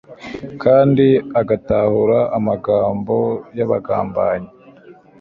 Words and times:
kandi 0.63 1.07
agatahura 1.39 2.19
amagambo 2.37 3.15
y’abagambanyi 3.57 4.49